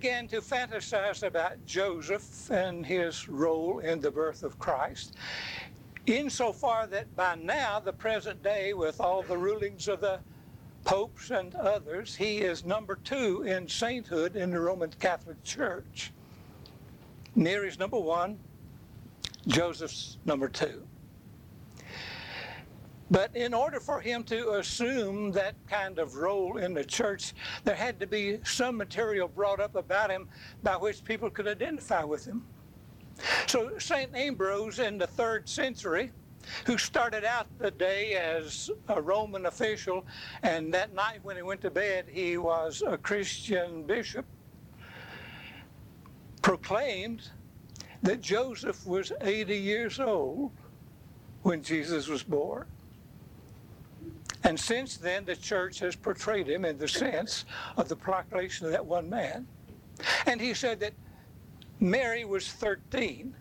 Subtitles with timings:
[0.00, 5.14] began to fantasize about Joseph and his role in the birth of Christ,
[6.06, 10.20] insofar that by now, the present day, with all the rulings of the
[10.86, 16.12] popes and others, he is number two in sainthood in the Roman Catholic Church.
[17.34, 18.38] Mary's number one,
[19.48, 20.82] Joseph's number two.
[23.10, 27.34] But in order for him to assume that kind of role in the church,
[27.64, 30.28] there had to be some material brought up about him
[30.62, 32.44] by which people could identify with him.
[33.46, 34.14] So St.
[34.14, 36.12] Ambrose in the third century,
[36.64, 40.06] who started out the day as a Roman official,
[40.42, 44.24] and that night when he went to bed, he was a Christian bishop,
[46.42, 47.28] proclaimed
[48.02, 50.52] that Joseph was 80 years old
[51.42, 52.66] when Jesus was born.
[54.44, 57.44] And since then, the church has portrayed him in the sense
[57.76, 59.46] of the proclamation of that one man.
[60.26, 60.94] And he said that
[61.78, 63.34] Mary was 13.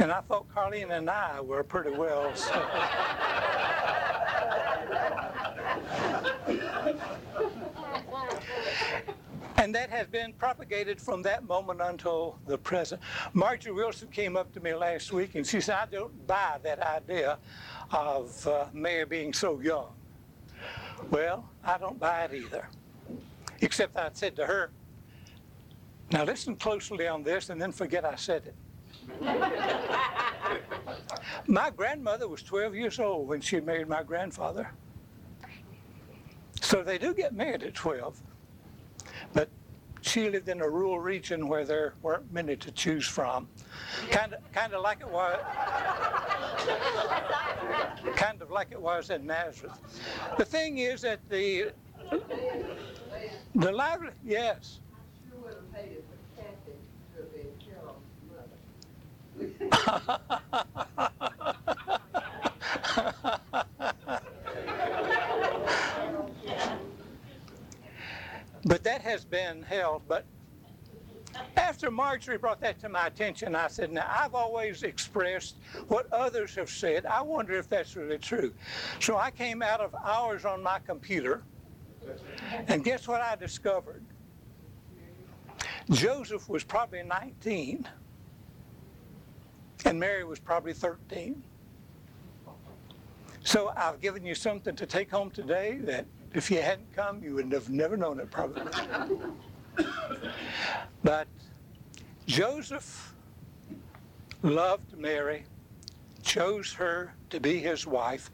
[0.00, 2.34] And I thought Carlene and I were pretty well.
[2.34, 2.52] So.
[9.62, 13.00] And that has been propagated from that moment until the present.
[13.32, 16.80] Marjorie Wilson came up to me last week and she said, I don't buy that
[16.80, 17.38] idea
[17.92, 19.92] of uh, Mary being so young.
[21.12, 22.66] Well, I don't buy it either.
[23.60, 24.72] Except I said to her,
[26.10, 28.56] now listen closely on this and then forget I said it.
[31.46, 34.68] my grandmother was 12 years old when she married my grandfather.
[36.60, 38.20] So they do get married at 12.
[40.12, 43.48] She lived in a rural region where there weren't many to choose from.
[44.10, 45.38] Kind of, kind of like it was,
[48.14, 49.72] kind of like it was in Nazareth.
[50.36, 51.72] The thing is that the,
[53.54, 54.80] the lively, yes.
[68.64, 70.02] but that has been held.
[70.08, 70.24] But
[71.56, 75.56] after Marjorie brought that to my attention, I said, Now, I've always expressed
[75.88, 77.06] what others have said.
[77.06, 78.52] I wonder if that's really true.
[79.00, 81.42] So I came out of hours on my computer,
[82.68, 84.02] and guess what I discovered?
[85.90, 87.88] Joseph was probably 19,
[89.84, 91.42] and Mary was probably 13.
[93.44, 97.34] So I've given you something to take home today that if you hadn't come, you
[97.34, 98.62] would have never known it probably.
[101.04, 101.26] but
[102.26, 103.14] Joseph
[104.42, 105.44] loved Mary,
[106.22, 108.30] chose her to be his wife,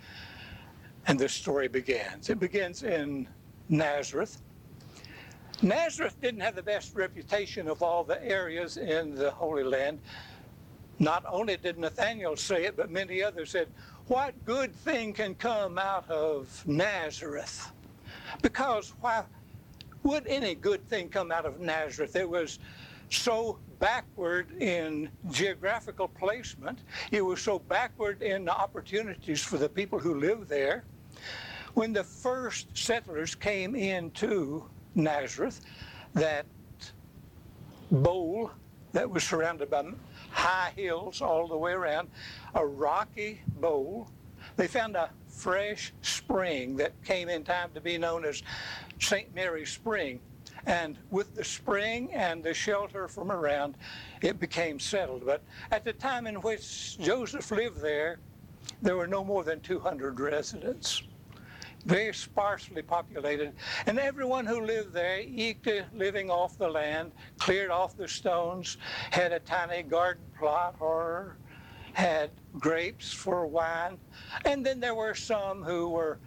[1.07, 2.31] and the story begins.
[2.31, 3.27] It begins in
[3.69, 4.41] Nazareth.
[5.63, 9.99] Nazareth didn't have the best reputation of all the areas in the Holy Land.
[10.99, 13.69] Not only did Nathaniel say it, but many others said,
[14.07, 17.73] What good thing can come out of Nazareth?
[18.43, 19.25] Because why
[20.03, 22.17] would any good thing come out of Nazareth?
[22.17, 22.59] It was
[23.11, 26.81] so backward in geographical placement.
[27.11, 30.85] It was so backward in the opportunities for the people who lived there.
[31.75, 35.61] When the first settlers came into Nazareth,
[36.15, 36.47] that
[37.91, 38.51] bowl
[38.93, 39.85] that was surrounded by
[40.31, 42.09] high hills all the way around,
[42.55, 44.11] a rocky bowl,
[44.57, 48.43] they found a fresh spring that came in time to be known as
[48.99, 49.33] St.
[49.35, 50.21] Mary's Spring.
[50.67, 53.77] And with the spring and the shelter from around,
[54.21, 55.25] it became settled.
[55.25, 58.19] But at the time in which Joseph lived there,
[58.83, 61.03] there were no more than 200 residents.
[61.87, 63.53] Very sparsely populated.
[63.87, 68.77] And everyone who lived there eked a living off the land, cleared off the stones,
[69.11, 71.37] had a tiny garden plot or
[71.99, 73.99] had grapes for wine.
[74.45, 76.21] And then there were some who were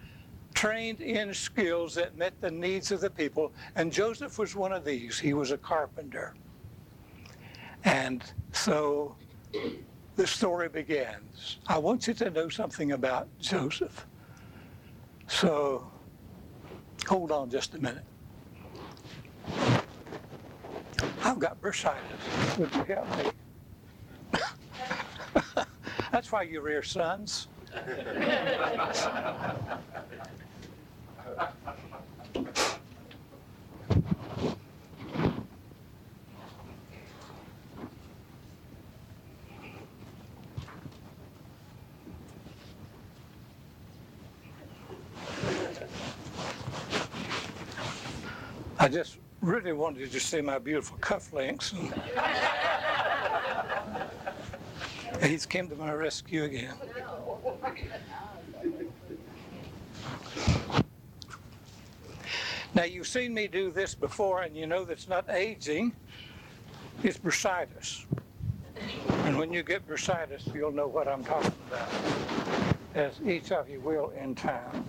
[0.53, 3.53] trained in skills that met the needs of the people.
[3.75, 5.18] And Joseph was one of these.
[5.18, 6.35] He was a carpenter.
[7.85, 8.21] And
[8.51, 9.15] so
[10.18, 11.59] the story begins.
[11.68, 14.06] I want you to know something about Joseph.
[15.27, 15.89] So
[17.07, 18.03] hold on just a minute.
[21.24, 22.57] I've got bursitis.
[22.57, 23.31] Would you help me?
[26.12, 27.48] That's why you rear sons.
[48.78, 51.74] I just really wanted you to see my beautiful cufflinks.
[55.21, 56.73] He's came to my rescue again.
[62.73, 65.94] Now, you've seen me do this before, and you know that's not aging,
[67.03, 68.06] it's bursitis.
[69.25, 71.89] And when you get bursitis, you'll know what I'm talking about,
[72.95, 74.85] as each of you will in time.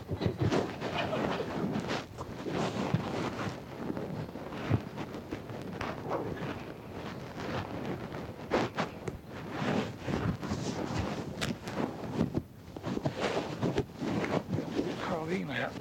[15.05, 15.73] Carlene out.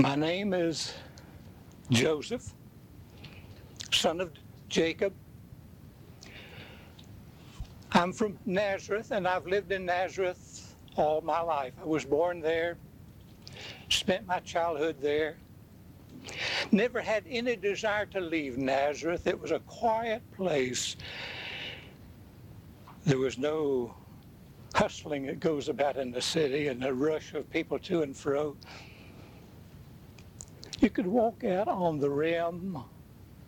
[0.00, 0.94] My name is
[1.90, 2.54] Joseph,
[3.90, 4.30] son of
[4.68, 5.12] Jacob.
[7.90, 11.72] I'm from Nazareth, and I've lived in Nazareth all my life.
[11.82, 12.78] I was born there,
[13.88, 15.36] spent my childhood there.
[16.70, 19.26] Never had any desire to leave Nazareth.
[19.26, 20.94] It was a quiet place.
[23.04, 23.96] There was no
[24.76, 28.56] hustling that goes about in the city and the rush of people to and fro.
[30.80, 32.78] You could walk out on the rim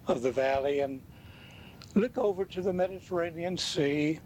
[0.09, 1.01] of the valley and
[1.95, 4.19] look over to the Mediterranean Sea,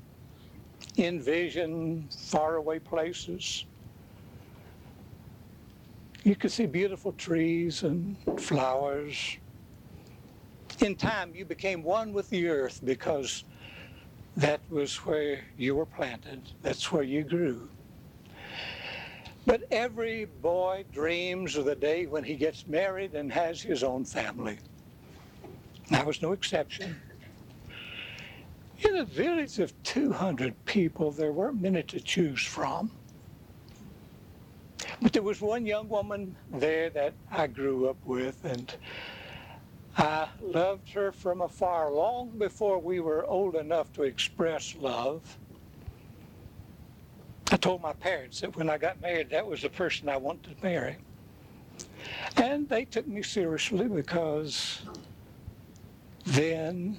[0.97, 3.67] envision faraway places.
[6.23, 9.37] You could see beautiful trees and flowers.
[10.81, 13.45] In time, you became one with the earth because
[14.39, 17.69] that was where you were planted, that's where you grew.
[19.47, 24.05] But every boy dreams of the day when he gets married and has his own
[24.05, 24.59] family.
[25.91, 26.97] I was no exception.
[28.79, 32.91] In a village of 200 people, there weren't many to choose from.
[35.03, 38.75] But there was one young woman there that I grew up with, and
[39.97, 45.39] I loved her from afar long before we were old enough to express love.
[47.65, 50.63] Told my parents that when I got married, that was the person I wanted to
[50.63, 50.99] marry.
[52.37, 54.83] And they took me seriously because
[56.27, 56.99] then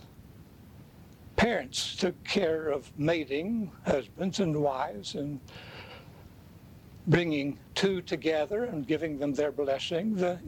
[1.35, 5.39] parents took care of mating husbands and wives and
[7.05, 10.15] bringing two together and giving them their blessing.
[10.15, 10.39] The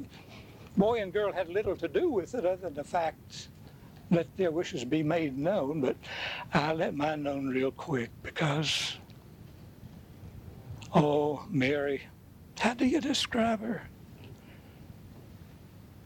[0.75, 3.49] boy and girl had little to do with it other than the fact
[4.09, 5.95] that their wishes be made known, but
[6.55, 8.97] I let mine known real quick because
[10.93, 12.01] Oh, Mary,
[12.59, 13.83] how do you describe her?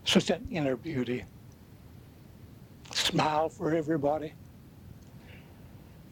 [0.06, 1.24] Such an inner beauty.
[2.94, 4.34] Smile for everybody.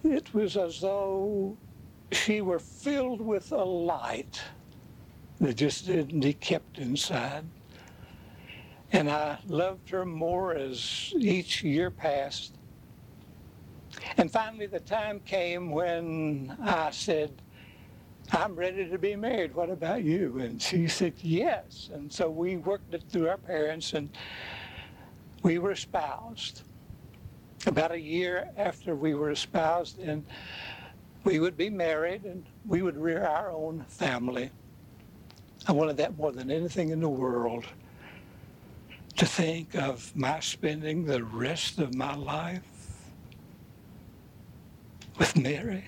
[0.03, 1.57] It was as though
[2.11, 4.41] she were filled with a light
[5.41, 7.45] that just didn't be kept inside.
[8.91, 12.55] And I loved her more as each year passed.
[14.17, 17.41] And finally, the time came when I said,
[18.31, 19.55] I'm ready to be married.
[19.55, 20.39] What about you?
[20.39, 21.89] And she said, yes.
[21.93, 24.09] And so we worked it through our parents and
[25.41, 26.63] we were espoused.
[27.65, 30.23] About a year after we were espoused, and
[31.25, 34.49] we would be married and we would rear our own family.
[35.67, 37.65] I wanted that more than anything in the world
[39.17, 42.63] to think of my spending the rest of my life
[45.17, 45.83] with Mary.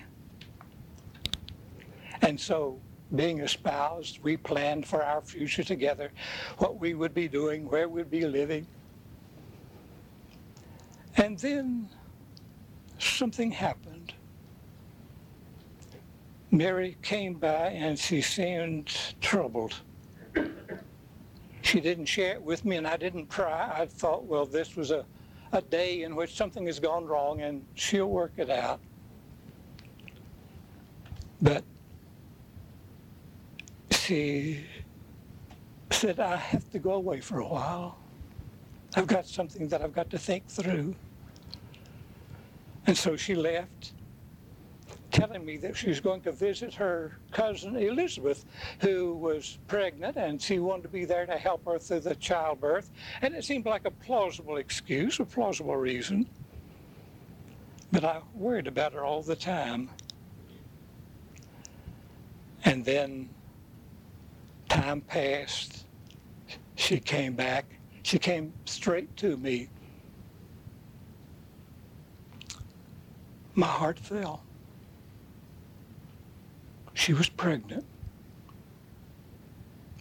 [2.21, 2.79] And so,
[3.15, 6.11] being espoused, we planned for our future together,
[6.59, 8.65] what we would be doing, where we'd be living.
[11.17, 11.89] And then
[12.99, 14.13] something happened.
[16.51, 19.75] Mary came by and she seemed troubled.
[21.61, 23.71] She didn't share it with me and I didn't cry.
[23.73, 25.05] I thought, well, this was a,
[25.53, 28.79] a day in which something has gone wrong and she'll work it out.
[31.41, 31.63] But
[34.01, 34.65] she
[35.91, 37.97] said, I have to go away for a while.
[38.95, 40.95] I've got something that I've got to think through.
[42.87, 43.93] And so she left.
[45.11, 48.45] telling me that she was going to visit her cousin Elizabeth,
[48.79, 52.89] who was pregnant, and she wanted to be there to help her through the childbirth.
[53.21, 56.27] And it seemed like a plausible excuse, a plausible reason.
[57.91, 59.89] But I worried about her all the time.
[62.63, 63.29] And then
[64.71, 65.85] time passed.
[66.75, 67.65] She came back.
[68.03, 69.67] She came straight to me.
[73.53, 74.43] My heart fell.
[76.93, 77.85] She was pregnant.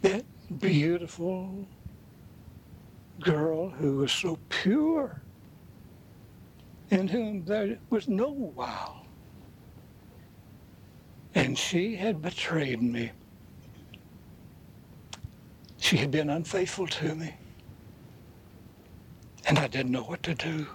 [0.03, 0.23] That
[0.59, 1.67] beautiful
[3.19, 5.21] girl who was so pure,
[6.89, 9.01] in whom there was no wow.
[11.35, 13.11] And she had betrayed me.
[15.91, 17.33] She had been unfaithful to me.
[19.45, 20.65] And I didn't know what to do.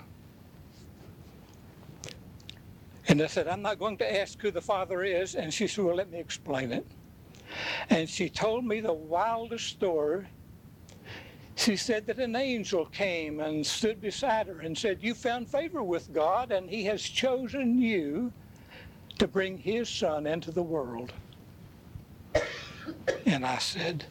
[3.09, 5.35] And I said, I'm not going to ask who the Father is.
[5.35, 6.87] And she said, Well, let me explain it.
[7.89, 10.27] And she told me the wildest story.
[11.55, 15.83] She said that an angel came and stood beside her and said, You found favor
[15.83, 18.35] with God, and He has chosen you
[19.19, 21.15] to bring His Son into the world.
[23.25, 24.05] And I said,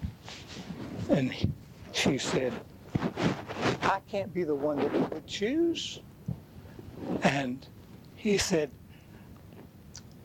[1.09, 1.33] and
[1.91, 2.53] she said,
[3.81, 6.01] I can't be the one that He would choose.
[7.23, 7.65] And
[8.15, 8.71] he said,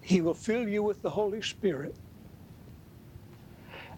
[0.00, 1.94] he will fill you with the Holy Spirit.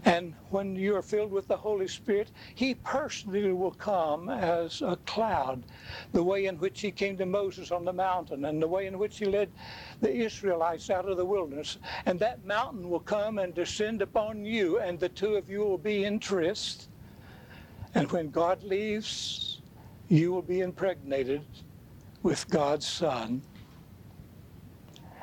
[0.05, 4.97] And when you are filled with the Holy Spirit, He personally will come as a
[5.07, 5.65] cloud,
[6.13, 8.99] the way in which He came to Moses on the mountain, and the way in
[8.99, 9.53] which He led
[10.01, 11.79] the Israelites out of the wilderness.
[12.07, 15.79] And that mountain will come and descend upon you, and the two of you will
[15.79, 16.89] be in tryst.
[17.95, 19.61] And when God leaves,
[20.09, 21.45] you will be impregnated
[22.23, 23.43] with God's Son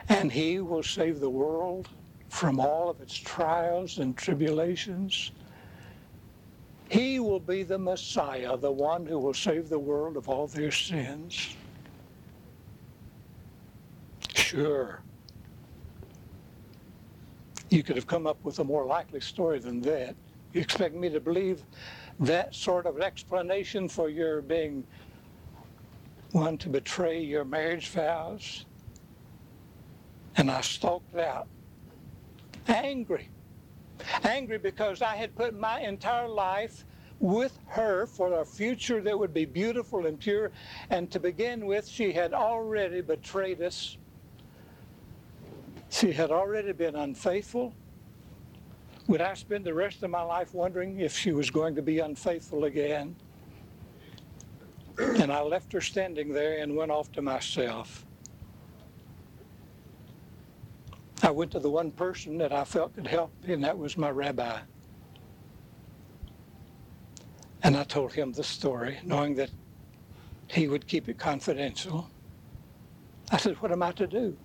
[0.09, 1.87] and he will save the world
[2.29, 5.31] from all of its trials and tribulations.
[6.89, 10.71] He will be the Messiah, the one who will save the world of all their
[10.71, 11.55] sins.
[14.33, 15.01] Sure.
[17.69, 20.15] You could have come up with a more likely story than that.
[20.53, 21.63] You expect me to believe
[22.19, 24.83] that sort of explanation for your being
[26.31, 28.65] one to betray your marriage vows?
[30.35, 31.47] And I stalked out,
[32.69, 33.29] angry.
[34.23, 36.85] Angry because I had put my entire life
[37.19, 40.51] with her for a future that would be beautiful and pure.
[40.89, 43.97] And to begin with, she had already betrayed us.
[45.89, 47.73] She had already been unfaithful.
[49.07, 51.99] Would I spend the rest of my life wondering if she was going to be
[51.99, 53.15] unfaithful again?
[54.99, 58.05] And I left her standing there and went off to myself.
[61.21, 63.97] I went to the one person that I felt could help me, and that was
[63.97, 64.59] my rabbi.
[67.63, 69.49] And I told him the story, knowing that
[70.47, 72.09] he would keep it confidential.
[73.31, 74.37] I said, What am I to do?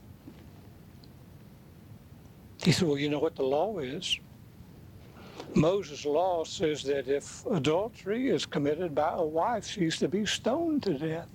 [2.63, 4.19] He said, Well, you know what the law is.
[5.55, 10.83] Moses' law says that if adultery is committed by a wife, she's to be stoned
[10.83, 11.29] to death.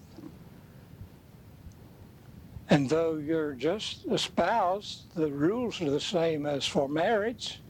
[2.70, 7.62] And though you're just espoused, the rules are the same as for marriage.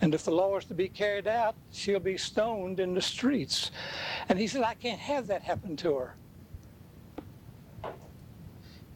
[0.00, 3.70] And if the law is to be carried out, she'll be stoned in the streets.
[4.28, 6.14] And he said, I can't have that happen to her.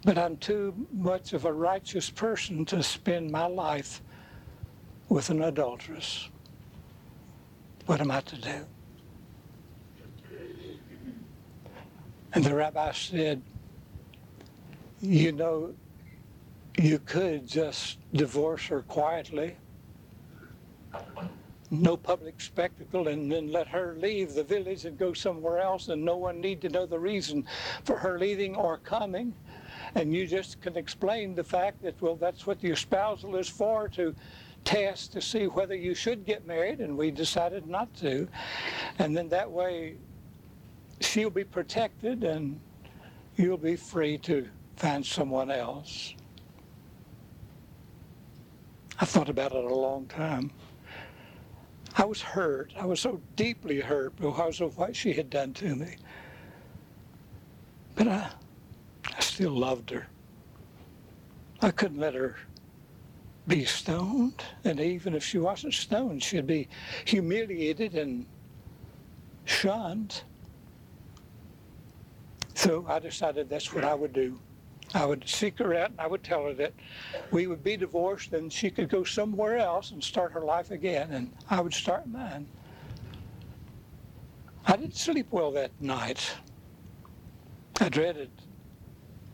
[0.05, 4.03] But I'm too much of a righteous person to spend my life
[5.09, 6.29] with an adulteress.
[7.87, 8.67] What am I to do?
[12.33, 13.43] And the rabbi said,
[15.01, 15.75] you know,
[16.79, 19.57] you could just divorce her quietly,
[21.71, 26.05] no public spectacle, and then let her leave the village and go somewhere else, and
[26.05, 27.47] no one need to know the reason
[27.85, 29.33] for her leaving or coming.
[29.95, 33.89] And you just can explain the fact that, well, that's what your spousal is for,
[33.91, 34.15] to
[34.65, 38.29] test to see whether you should get married, and we decided not to.
[38.99, 39.97] And then that way,
[41.01, 42.61] she'll be protected and
[43.37, 44.47] you'll be free to
[44.81, 46.15] find someone else.
[48.99, 50.51] I thought about it a long time.
[51.99, 52.73] I was hurt.
[52.79, 55.97] I was so deeply hurt because of what she had done to me.
[57.95, 58.31] But I,
[59.05, 60.07] I still loved her.
[61.61, 62.37] I couldn't let her
[63.49, 64.43] be stoned.
[64.65, 66.69] And even if she wasn't stoned, she'd be
[67.05, 68.25] humiliated and
[69.45, 70.23] shunned.
[72.55, 74.41] So I decided that's what I would do.
[74.95, 76.73] I would seek her out and I would tell her that
[77.31, 81.11] we would be divorced and she could go somewhere else and start her life again,
[81.13, 82.49] and I would start mine.
[84.67, 86.35] I didn't sleep well that night.
[87.81, 88.31] I dreaded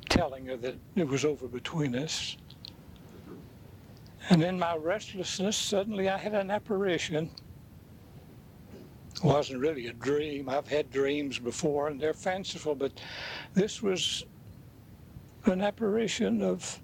[0.08, 2.36] telling her that it was over between us.
[4.28, 7.30] And in my restlessness, suddenly I had an apparition.
[9.14, 10.48] It wasn't really a dream.
[10.48, 12.92] I've had dreams before and they're fanciful, but
[13.54, 14.24] this was
[15.46, 16.80] an apparition of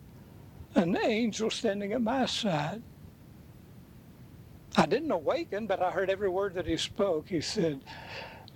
[0.74, 2.82] an angel standing at my side.
[4.76, 7.28] I didn't awaken, but I heard every word that he spoke.
[7.28, 7.80] He said,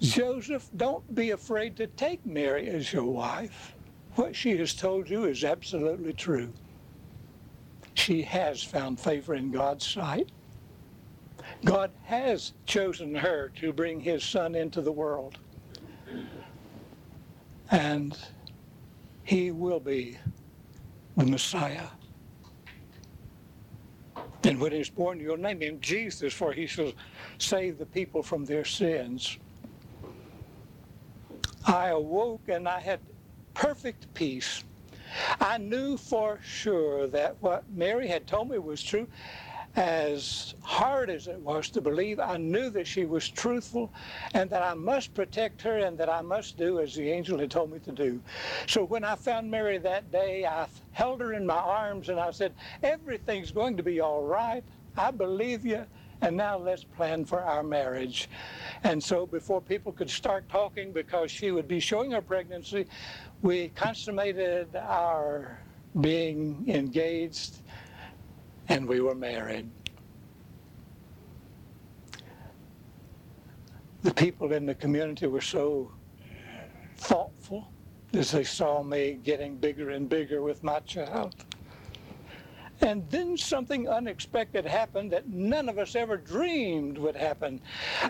[0.00, 3.74] Joseph, don't be afraid to take Mary as your wife.
[4.14, 6.52] What she has told you is absolutely true.
[7.94, 10.30] She has found favor in God's sight.
[11.64, 15.38] God has chosen her to bring his son into the world.
[17.70, 18.16] And
[19.26, 20.16] he will be
[21.16, 21.88] the Messiah.
[24.44, 26.92] And when he's born, you'll name him Jesus, for he shall
[27.38, 29.38] save the people from their sins.
[31.66, 33.00] I awoke and I had
[33.52, 34.62] perfect peace.
[35.40, 39.08] I knew for sure that what Mary had told me was true
[39.76, 43.92] as hard as it was to believe, I knew that she was truthful
[44.32, 47.50] and that I must protect her and that I must do as the angel had
[47.50, 48.20] told me to do.
[48.66, 52.30] So when I found Mary that day, I held her in my arms and I
[52.30, 54.64] said, Everything's going to be all right.
[54.96, 55.84] I believe you.
[56.22, 58.30] And now let's plan for our marriage.
[58.84, 62.86] And so before people could start talking because she would be showing her pregnancy,
[63.42, 65.58] we consummated our
[66.00, 67.58] being engaged
[68.68, 69.70] and we were married.
[74.02, 75.92] The people in the community were so
[76.96, 77.72] thoughtful
[78.12, 81.34] as they saw me getting bigger and bigger with my child.
[82.82, 87.60] And then something unexpected happened that none of us ever dreamed would happen.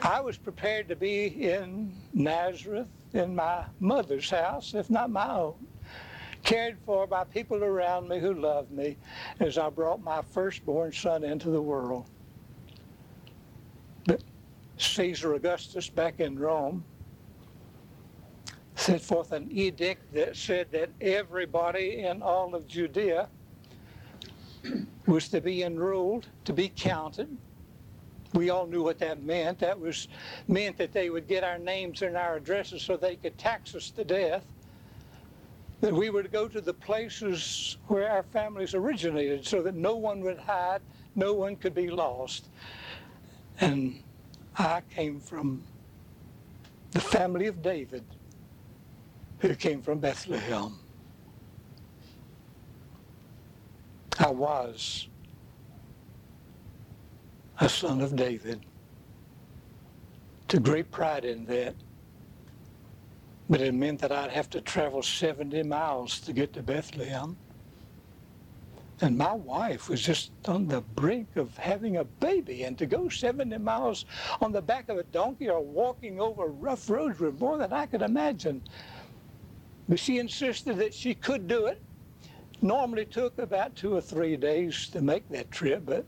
[0.02, 5.54] I was prepared to be in Nazareth in my mother's house, if not my own
[6.46, 8.96] cared for by people around me who loved me
[9.40, 12.06] as I brought my firstborn son into the world.
[14.06, 14.22] But
[14.78, 16.84] Caesar Augustus back in Rome
[18.76, 23.28] set forth an edict that said that everybody in all of Judea
[25.06, 27.36] was to be enrolled, to be counted.
[28.34, 29.58] We all knew what that meant.
[29.58, 30.06] That was
[30.46, 33.90] meant that they would get our names and our addresses so they could tax us
[33.90, 34.44] to death
[35.80, 40.20] that we to go to the places where our families originated so that no one
[40.20, 40.80] would hide,
[41.14, 42.48] no one could be lost.
[43.60, 44.02] And
[44.56, 45.62] I came from
[46.92, 48.04] the family of David,
[49.40, 50.78] who came from Bethlehem.
[54.18, 55.08] I was
[57.60, 58.64] a son of David.
[60.48, 61.74] Took great pride in that.
[63.48, 67.36] But it meant that I'd have to travel 70 miles to get to Bethlehem.
[69.00, 73.08] And my wife was just on the brink of having a baby, and to go
[73.08, 74.06] 70 miles
[74.40, 77.86] on the back of a donkey or walking over rough roads was more than I
[77.86, 78.62] could imagine.
[79.88, 81.80] But she insisted that she could do it.
[82.62, 86.06] Normally took about two or three days to make that trip, but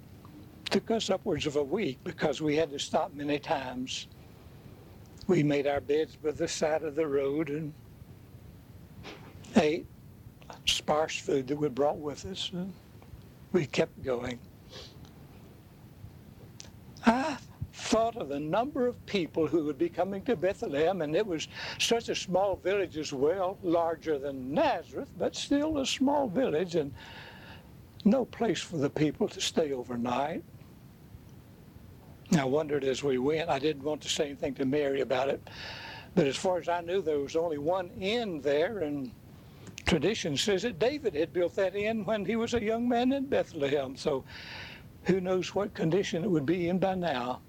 [0.71, 4.09] took us upwards of a week because we had to stop many times
[5.29, 7.73] we made our beds by the side of the road and
[9.57, 9.87] ate
[10.65, 12.51] sparse food that we brought with us.
[12.53, 12.73] And
[13.53, 14.39] we kept going.
[17.07, 17.37] I
[17.73, 21.49] thought of the number of people who would be coming to Bethlehem, and it was
[21.79, 26.93] such a small village as well, larger than Nazareth, but still a small village, and
[28.05, 30.43] no place for the people to stay overnight.
[32.37, 35.41] I wondered as we went, I didn't want to say anything to Mary about it,
[36.15, 39.11] but as far as I knew, there was only one inn there, and
[39.87, 43.27] tradition says that David had built that inn when he was a young man in
[43.27, 43.97] Bethlehem.
[43.97, 44.25] So
[45.05, 47.41] who knows what condition it would be in by now.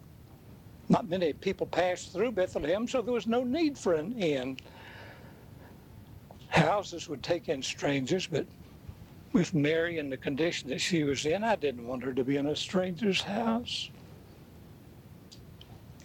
[0.88, 4.58] Not many people passed through Bethlehem, so there was no need for an inn.
[6.48, 8.48] Houses would take in strangers, but
[9.34, 12.38] with Mary in the condition that she was in, I didn't want her to be
[12.38, 13.90] in a stranger's house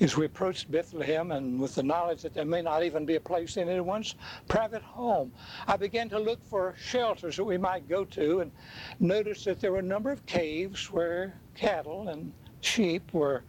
[0.00, 3.20] as we approached Bethlehem and with the knowledge that there may not even be a
[3.20, 4.16] place in anyone's
[4.48, 5.32] private home,
[5.66, 8.50] I began to look for shelters that we might go to and
[8.98, 13.44] noticed that there were a number of caves where cattle and sheep were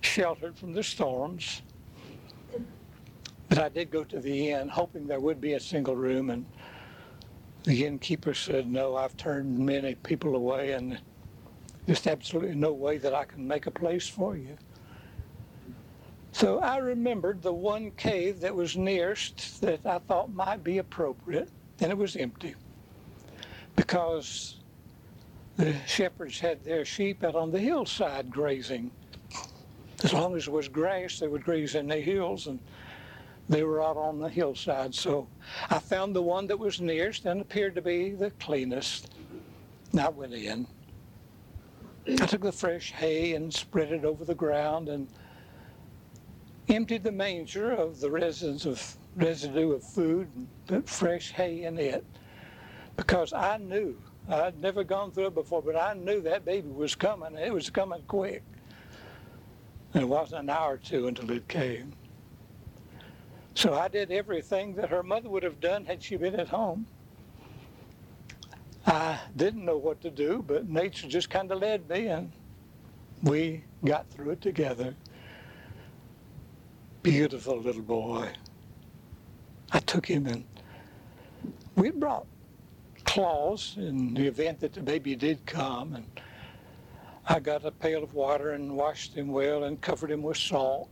[0.00, 1.62] sheltered from the storms.
[3.48, 6.46] But I did go to the inn hoping there would be a single room and
[7.64, 10.98] The innkeeper said, No, I've turned many people away, and
[11.84, 14.56] there's absolutely no way that I can make a place for you.
[16.32, 21.48] So I remembered the one cave that was nearest that I thought might be appropriate,
[21.80, 22.54] and it was empty
[23.76, 24.56] because
[25.56, 28.90] the shepherds had their sheep out on the hillside grazing.
[30.02, 32.58] As long as there was grass, they would graze in the hills, and
[33.48, 34.94] they were out on the hillside.
[34.94, 35.28] So
[35.68, 39.12] I found the one that was nearest and appeared to be the cleanest.
[39.90, 40.66] And I went in.
[42.06, 45.08] I took the fresh hay and spread it over the ground and
[46.70, 51.78] emptied the manger of the residue of, residue of food and put fresh hay in
[51.78, 52.04] it
[52.96, 53.96] because I knew
[54.28, 57.34] I'd never gone through it before, but I knew that baby was coming.
[57.34, 58.42] And it was coming quick.
[59.94, 61.92] And it wasn't an hour or two until it came.
[63.54, 66.86] So I did everything that her mother would have done had she been at home.
[68.86, 72.32] I didn't know what to do, but nature just kind of led me, and
[73.22, 74.94] we got through it together.
[77.02, 78.28] Beautiful little boy.
[79.72, 80.44] I took him and
[81.74, 82.26] we brought
[83.04, 85.94] cloths in the event that the baby did come.
[85.94, 86.06] And
[87.26, 90.90] I got a pail of water and washed him well and covered him with salt.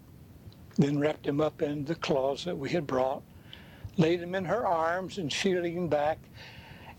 [0.77, 3.23] Then wrapped him up in the cloths that we had brought,
[3.99, 6.19] laid him in her arms, and she leaned back.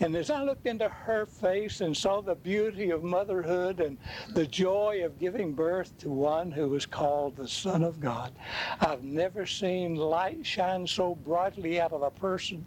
[0.01, 3.97] And as I looked into her face and saw the beauty of motherhood and
[4.33, 8.33] the joy of giving birth to one who was called the Son of God,
[8.79, 12.65] I've never seen light shine so brightly out of a person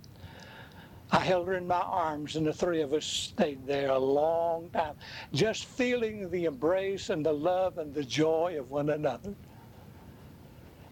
[1.14, 4.70] I held her in my arms, and the three of us stayed there a long
[4.70, 4.94] time,
[5.34, 9.34] just feeling the embrace and the love and the joy of one another.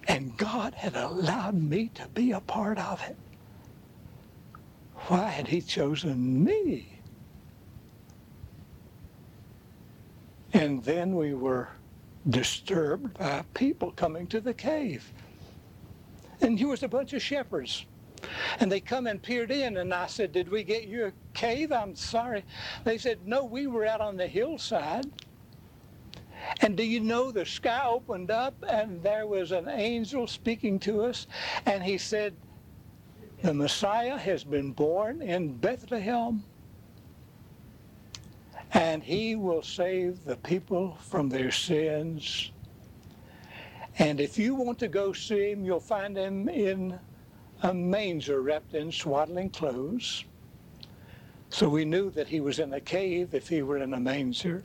[0.08, 3.16] And God had allowed me to be a part of it.
[5.08, 7.00] Why had He chosen me?
[10.52, 11.68] And then we were
[12.28, 15.12] disturbed by people coming to the cave.
[16.40, 17.86] And here was a bunch of shepherds
[18.58, 21.72] and they come and peered in, and I said, Did we get you a cave?
[21.72, 22.44] I'm sorry.
[22.84, 25.06] They said, No, we were out on the hillside.
[26.62, 31.04] And do you know the sky opened up and there was an angel speaking to
[31.04, 31.26] us,
[31.66, 32.34] and he said,
[33.42, 36.44] The Messiah has been born in Bethlehem,
[38.74, 42.50] and he will save the people from their sins.
[43.98, 46.98] And if you want to go see him, you'll find him in
[47.62, 50.24] a manger wrapped in swaddling clothes.
[51.48, 54.62] So we knew that he was in a cave if he were in a manger.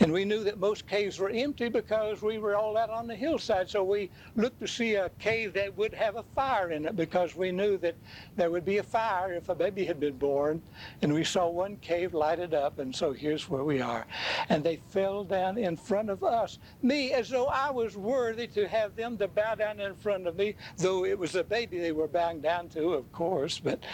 [0.00, 3.14] And we knew that most caves were empty because we were all out on the
[3.14, 3.70] hillside.
[3.70, 7.36] So we looked to see a cave that would have a fire in it because
[7.36, 7.94] we knew that
[8.34, 10.60] there would be a fire if a baby had been born.
[11.02, 14.04] And we saw one cave lighted up, and so here's where we are.
[14.48, 18.66] And they fell down in front of us, me, as though I was worthy to
[18.66, 21.92] have them to bow down in front of me, though it was a baby they
[21.92, 23.60] were bowing down to, of course.
[23.60, 23.84] But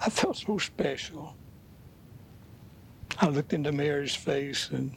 [0.00, 1.36] I felt so special.
[3.18, 4.94] I looked into Mary's face and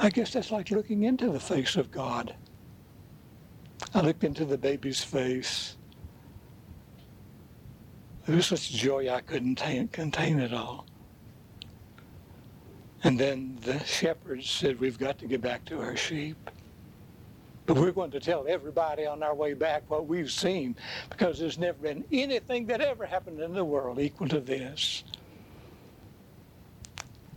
[0.00, 2.34] I guess that's like looking into the face of God.
[3.94, 5.76] I looked into the baby's face.
[8.26, 10.86] There was such joy I couldn't contain, contain it all.
[13.02, 16.50] And then the shepherds said, We've got to get back to our sheep.
[17.66, 20.76] But we're going to tell everybody on our way back what we've seen
[21.10, 25.04] because there's never been anything that ever happened in the world equal to this.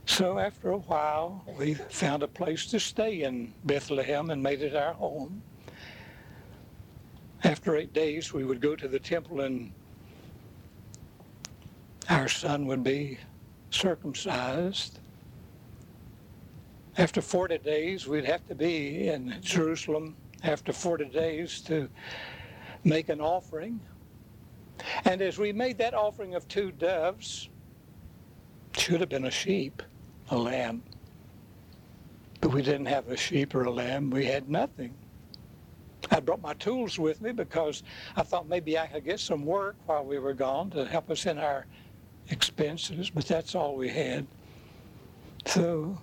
[0.06, 4.76] So after a while, we found a place to stay in Bethlehem and made it
[4.76, 5.42] our home.
[7.44, 9.72] After eight days, we would go to the temple and
[12.10, 13.18] our son would be
[13.70, 15.00] circumcised.
[16.98, 21.90] After 40 days, we'd have to be in Jerusalem after 40 days to
[22.84, 23.80] make an offering.
[25.06, 27.50] And as we made that offering of two doves,
[28.76, 29.82] should have been a sheep,
[30.32, 30.82] a lamb.
[32.40, 34.10] But we didn't have a sheep or a lamb.
[34.10, 34.96] We had nothing.
[36.10, 37.84] I brought my tools with me because
[38.16, 41.26] I thought maybe I could get some work while we were gone to help us
[41.26, 41.68] in our
[42.30, 44.26] expenses, but that's all we had.
[45.46, 45.98] So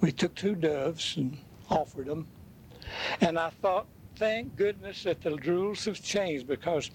[0.00, 1.38] we took two doves and
[1.70, 2.26] offered them.
[3.20, 3.86] And I thought,
[4.16, 6.90] thank goodness that the rules have changed because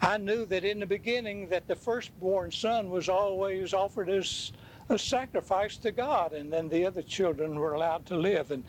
[0.00, 4.52] I knew that in the beginning that the firstborn son was always offered as
[4.92, 8.50] a sacrifice to God, and then the other children were allowed to live.
[8.50, 8.64] And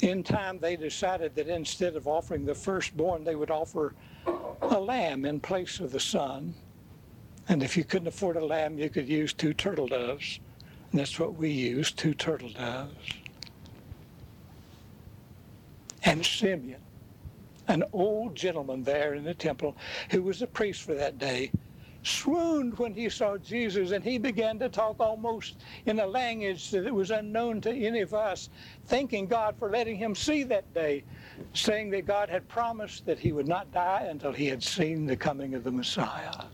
[0.00, 3.94] in time, they decided that instead of offering the firstborn, they would offer
[4.26, 6.54] a lamb in place of the son.
[7.48, 10.38] And if you couldn't afford a lamb, you could use two turtle doves.
[10.90, 12.94] And that's what we used, two turtle doves.
[16.04, 16.80] And Simeon,
[17.68, 19.76] an old gentleman there in the temple
[20.10, 21.50] who was a priest for that day,
[22.02, 26.92] swooned when he saw Jesus and he began to talk almost in a language that
[26.92, 28.50] was unknown to any of us,
[28.86, 31.04] thanking God for letting him see that day,
[31.54, 35.16] saying that God had promised that he would not die until he had seen the
[35.16, 36.44] coming of the Messiah.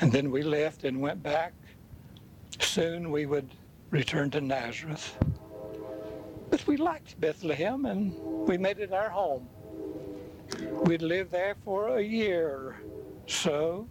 [0.00, 1.52] And then we left and went back.
[2.60, 3.48] Soon we would
[3.90, 5.16] return to Nazareth.
[6.50, 8.12] But we liked Bethlehem and
[8.46, 9.48] we made it our home.
[10.84, 12.76] We'd lived there for a year
[13.26, 13.86] so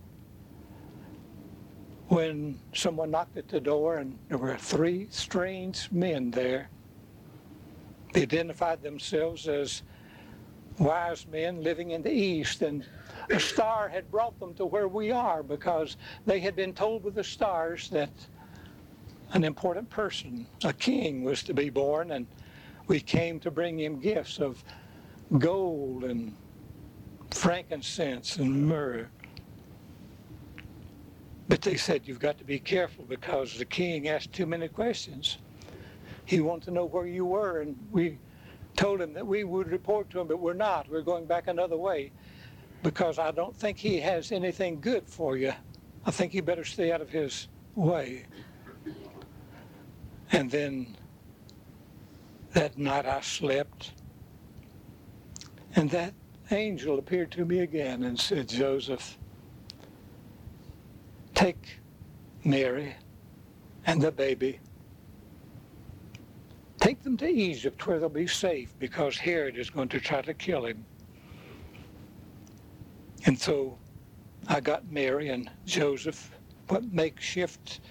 [2.09, 6.69] when someone knocked at the door and there were three strange men there.
[8.13, 9.83] They identified themselves as
[10.79, 12.85] wise men living in the east and
[13.29, 15.95] a star had brought them to where we are because
[16.25, 18.11] they had been told with the stars that
[19.33, 22.27] an important person, a king, was to be born, and
[22.87, 24.63] we came to bring him gifts of
[25.39, 26.35] gold and
[27.33, 29.07] frankincense and myrrh.
[31.47, 35.37] But they said, You've got to be careful because the king asked too many questions.
[36.25, 38.17] He wanted to know where you were, and we
[38.77, 40.89] told him that we would report to him, but we're not.
[40.89, 42.11] We're going back another way
[42.83, 45.53] because I don't think he has anything good for you.
[46.05, 48.25] I think you better stay out of his way.
[50.31, 50.95] And then
[52.53, 53.91] that night I slept,
[55.75, 56.13] and that
[56.51, 59.17] angel appeared to me again and said, Joseph,
[61.33, 61.79] take
[62.43, 62.95] Mary
[63.85, 64.59] and the baby.
[66.79, 70.33] Take them to Egypt where they'll be safe because Herod is going to try to
[70.33, 70.83] kill him.
[73.25, 73.77] And so
[74.47, 76.31] I got Mary and Joseph,
[76.69, 77.81] what makeshift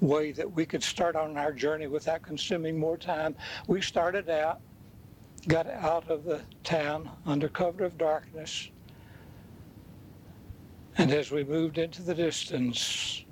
[0.00, 3.36] way that we could start on our journey without consuming more time.
[3.68, 4.60] We started out,
[5.48, 8.70] got out of the town under cover of darkness,
[10.98, 13.24] and as we moved into the distance,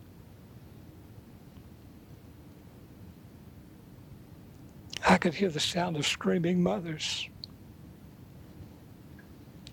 [5.09, 7.29] I could hear the sound of screaming mothers.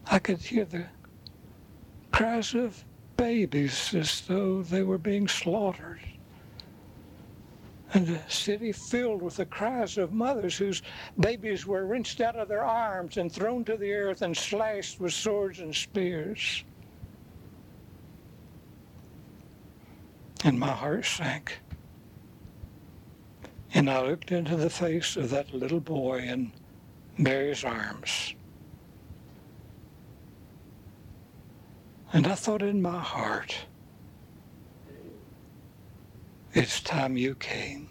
[0.10, 0.86] I could hear the
[2.12, 2.84] cries of
[3.17, 5.96] babies as though they were being slaughtered.
[7.97, 10.83] And the city filled with the cries of mothers whose
[11.19, 15.13] babies were wrenched out of their arms and thrown to the earth and slashed with
[15.13, 16.63] swords and spears.
[20.43, 21.57] And my heart sank.
[23.73, 26.51] And I looked into the face of that little boy in
[27.17, 28.36] Mary's arms.
[32.13, 33.57] And I thought in my heart,
[36.57, 37.87] it's time you came.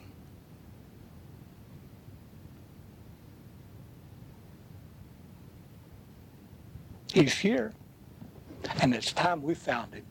[7.12, 7.74] He's here,
[8.83, 10.05] and it's time we found him.